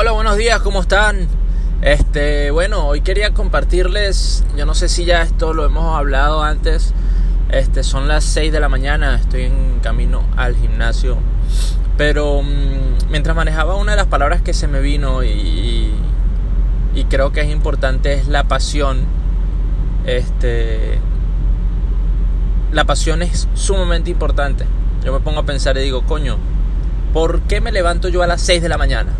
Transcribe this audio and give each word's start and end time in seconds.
Hola, 0.00 0.12
buenos 0.12 0.36
días, 0.36 0.60
¿cómo 0.60 0.82
están? 0.82 1.26
Este, 1.82 2.52
bueno, 2.52 2.86
hoy 2.86 3.00
quería 3.00 3.34
compartirles, 3.34 4.44
yo 4.56 4.64
no 4.64 4.74
sé 4.74 4.88
si 4.88 5.04
ya 5.04 5.22
esto 5.22 5.52
lo 5.54 5.64
hemos 5.64 5.98
hablado 5.98 6.40
antes, 6.44 6.94
este, 7.50 7.82
son 7.82 8.06
las 8.06 8.22
6 8.22 8.52
de 8.52 8.60
la 8.60 8.68
mañana, 8.68 9.16
estoy 9.16 9.42
en 9.42 9.80
camino 9.82 10.22
al 10.36 10.54
gimnasio, 10.54 11.16
pero 11.96 12.42
mm, 12.42 13.10
mientras 13.10 13.34
manejaba 13.34 13.74
una 13.74 13.90
de 13.90 13.96
las 13.96 14.06
palabras 14.06 14.40
que 14.40 14.54
se 14.54 14.68
me 14.68 14.80
vino 14.80 15.24
y, 15.24 15.90
y 16.94 17.04
creo 17.10 17.32
que 17.32 17.40
es 17.40 17.48
importante 17.50 18.12
es 18.12 18.28
la 18.28 18.44
pasión, 18.44 18.98
este, 20.06 21.00
la 22.70 22.84
pasión 22.84 23.22
es 23.22 23.48
sumamente 23.54 24.10
importante. 24.10 24.64
Yo 25.04 25.12
me 25.12 25.18
pongo 25.18 25.40
a 25.40 25.44
pensar 25.44 25.76
y 25.76 25.80
digo, 25.80 26.04
coño, 26.04 26.36
¿por 27.12 27.40
qué 27.40 27.60
me 27.60 27.72
levanto 27.72 28.08
yo 28.08 28.22
a 28.22 28.28
las 28.28 28.40
6 28.42 28.62
de 28.62 28.68
la 28.68 28.78
mañana? 28.78 29.12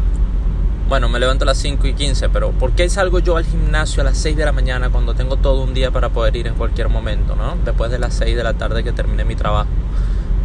Bueno, 0.88 1.10
me 1.10 1.20
levanto 1.20 1.44
a 1.44 1.46
las 1.46 1.58
5 1.58 1.86
y 1.86 1.92
15, 1.92 2.30
pero 2.30 2.52
¿por 2.52 2.72
qué 2.72 2.88
salgo 2.88 3.18
yo 3.18 3.36
al 3.36 3.44
gimnasio 3.44 4.00
a 4.00 4.04
las 4.04 4.16
6 4.16 4.38
de 4.38 4.46
la 4.46 4.52
mañana 4.52 4.88
cuando 4.88 5.12
tengo 5.14 5.36
todo 5.36 5.62
un 5.62 5.74
día 5.74 5.90
para 5.90 6.08
poder 6.08 6.34
ir 6.34 6.46
en 6.46 6.54
cualquier 6.54 6.88
momento, 6.88 7.36
¿no? 7.36 7.58
Después 7.62 7.90
de 7.90 7.98
las 7.98 8.14
6 8.14 8.34
de 8.34 8.42
la 8.42 8.54
tarde 8.54 8.82
que 8.82 8.92
terminé 8.92 9.26
mi 9.26 9.36
trabajo, 9.36 9.68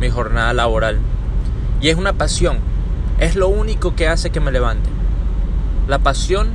mi 0.02 0.10
jornada 0.10 0.52
laboral. 0.54 1.00
Y 1.80 1.88
es 1.88 1.96
una 1.96 2.12
pasión, 2.12 2.58
es 3.20 3.38
lo 3.38 3.48
único 3.48 3.96
que 3.96 4.10
hace 4.10 4.32
que 4.32 4.42
me 4.42 4.52
levante. 4.52 4.90
La 5.88 6.00
pasión 6.00 6.50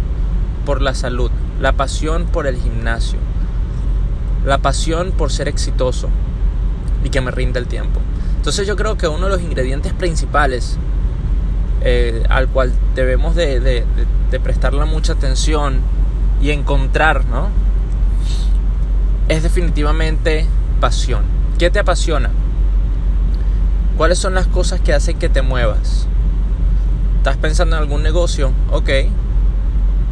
por 0.67 0.83
la 0.83 0.95
salud, 0.95 1.31
la 1.59 1.73
pasión 1.73 2.27
por 2.27 2.47
el 2.47 2.57
gimnasio, 2.57 3.19
la 4.45 4.59
pasión 4.59 5.13
por 5.13 5.33
ser 5.33 5.49
exitoso 5.49 6.11
y 7.03 7.09
que 7.09 7.23
me 7.23 7.31
rinda 7.31 7.59
el 7.59 7.69
tiempo. 7.69 8.01
Entonces 8.37 8.67
yo 8.67 8.77
creo 8.77 8.99
que 8.99 9.09
uno 9.09 9.25
de 9.25 9.33
los 9.33 9.41
ingredientes 9.41 9.95
principales 9.95 10.77
eh, 11.83 12.25
al 12.29 12.49
cual 12.49 12.73
debemos 12.95 13.35
de, 13.35 13.61
de, 13.61 14.41
prestarle 14.41 14.85
mucha 14.85 15.13
atención 15.15 15.81
y 16.41 16.51
encontrar, 16.51 17.25
¿no? 17.27 17.49
Es 19.29 19.43
definitivamente 19.43 20.47
pasión. 20.81 21.23
¿Qué 21.59 21.71
te 21.71 21.79
apasiona? 21.79 22.31
¿Cuáles 23.97 24.19
son 24.19 24.35
las 24.35 24.47
cosas 24.47 24.81
que 24.81 24.95
hacen 24.95 25.19
que 25.19 25.29
te 25.29 25.43
muevas? 25.43 26.07
¿Estás 27.19 27.37
pensando 27.37 27.77
en 27.77 27.83
algún 27.83 28.03
negocio? 28.03 28.53
Ok. 28.71 28.91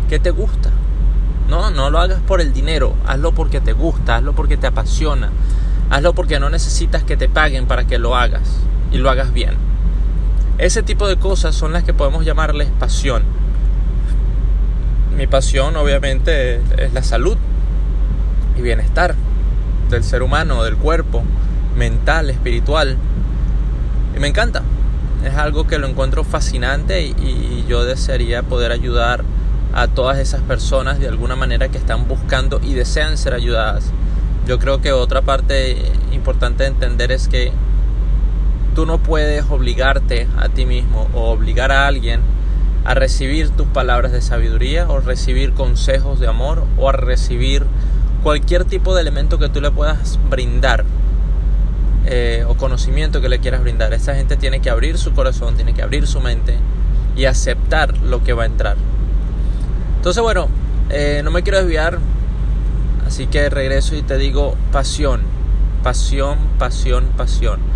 ¿Qué 0.09 0.19
te 0.19 0.31
gusta? 0.31 0.71
No, 1.49 1.71
no 1.71 1.91
lo 1.91 2.01
hagas 2.01 2.21
por 2.21 2.41
el 2.41 2.53
dinero, 2.53 2.95
hazlo 3.07 3.33
porque 3.33 3.61
te 3.61 3.73
gusta, 3.73 4.17
hazlo 4.17 4.35
porque 4.35 4.57
te 4.57 4.67
apasiona, 4.67 5.31
hazlo 5.91 6.13
porque 6.13 6.41
no 6.41 6.51
necesitas 6.51 7.05
que 7.05 7.17
te 7.17 7.29
paguen 7.29 7.67
para 7.67 7.87
que 7.87 7.99
lo 7.99 8.17
hagas 8.17 8.59
y 8.91 8.99
lo 8.99 9.11
hagas 9.11 9.33
bien. 9.33 9.55
Ese 10.59 10.83
tipo 10.83 11.07
de 11.07 11.17
cosas 11.17 11.55
son 11.55 11.73
las 11.73 11.85
que 11.85 11.93
podemos 11.93 12.25
llamarles 12.25 12.69
pasión. 12.79 13.23
Mi 15.15 15.27
pasión 15.27 15.77
obviamente 15.77 16.61
es 16.79 16.95
la 16.95 17.03
salud 17.03 17.37
y 18.57 18.63
bienestar 18.63 19.15
del 19.91 20.03
ser 20.03 20.23
humano, 20.23 20.65
del 20.65 20.77
cuerpo, 20.77 21.23
mental, 21.77 22.31
espiritual. 22.31 22.97
Y 24.17 24.19
me 24.19 24.29
encanta. 24.29 24.63
Es 25.25 25.35
algo 25.35 25.67
que 25.67 25.79
lo 25.79 25.89
encuentro 25.89 26.25
fascinante 26.25 27.03
y, 27.03 27.65
yo 27.69 27.85
desearía 27.85 28.45
poder 28.45 28.71
ayudar 28.71 29.25
a 29.75 29.89
todas 29.89 30.19
esas 30.19 30.41
personas 30.43 31.01
de 31.01 31.09
alguna 31.09 31.35
manera 31.35 31.69
que 31.69 31.79
están 31.79 32.07
buscando 32.07 32.61
y 32.63 32.75
desean 32.75 33.19
ser 33.19 33.35
ayudadas. 33.35 33.91
Yo 34.47 34.61
creo 34.61 34.81
que 34.81 34.93
otra 34.93 35.23
parte 35.23 35.77
importante 36.13 36.63
de 36.63 36.69
entender 36.69 37.11
es 37.11 37.27
que 37.27 37.51
tú 38.77 38.85
no 38.85 38.99
puedes 38.99 39.43
obligarte 39.49 40.29
a 40.37 40.51
ti 40.51 40.67
mismo 40.67 41.09
o 41.15 41.31
obligar 41.31 41.73
a 41.73 41.87
alguien 41.87 42.21
a 42.85 42.93
recibir 42.93 43.49
tus 43.49 43.67
palabras 43.67 44.13
de 44.13 44.21
sabiduría 44.21 44.87
o 44.91 45.01
recibir 45.01 45.55
consejos 45.55 46.21
de 46.21 46.27
amor 46.27 46.63
o 46.77 46.91
a 46.91 46.93
recibir 46.93 47.65
cualquier 48.23 48.67
tipo 48.67 48.95
de 48.95 49.01
elemento 49.01 49.39
que 49.39 49.49
tú 49.49 49.63
le 49.63 49.71
puedas 49.71 50.19
brindar 50.29 50.85
eh, 52.05 52.45
o 52.47 52.55
conocimiento 52.59 53.23
que 53.23 53.31
le 53.31 53.39
quieras 53.39 53.63
brindar. 53.63 53.95
Esa 53.95 54.15
gente 54.15 54.37
tiene 54.37 54.61
que 54.61 54.69
abrir 54.69 54.99
su 54.99 55.15
corazón, 55.15 55.57
tiene 55.57 55.73
que 55.73 55.81
abrir 55.81 56.07
su 56.07 56.21
mente 56.21 56.55
y 57.17 57.25
aceptar 57.25 57.97
lo 58.03 58.23
que 58.25 58.35
va 58.35 58.43
a 58.43 58.47
entrar. 58.47 58.77
Entonces 59.97 60.23
bueno, 60.23 60.49
eh, 60.91 61.23
no 61.25 61.31
me 61.31 61.43
quiero 61.43 61.61
desviar, 61.61 61.99
así 63.07 63.27
que 63.27 63.49
regreso 63.49 63.97
y 63.97 64.03
te 64.03 64.19
digo 64.19 64.55
pasión, 64.71 65.23
pasión, 65.83 66.37
pasión, 66.59 67.07
pasión 67.17 67.76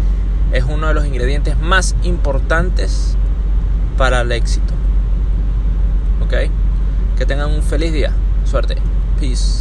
es 0.52 0.64
uno 0.64 0.88
de 0.88 0.94
los 0.94 1.06
ingredientes 1.06 1.58
más 1.58 1.94
importantes 2.02 3.16
para 3.96 4.22
el 4.22 4.32
éxito. 4.32 4.72
¿Ok? 6.22 6.50
Que 7.18 7.26
tengan 7.26 7.50
un 7.50 7.62
feliz 7.62 7.92
día. 7.92 8.12
Suerte. 8.44 8.76
Peace. 9.18 9.58